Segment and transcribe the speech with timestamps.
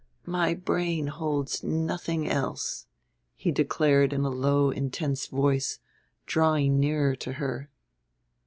[0.25, 2.87] My brain holds nothing else,"
[3.35, 5.77] he declared in a low intense voice,
[6.25, 7.69] drawing nearer to her.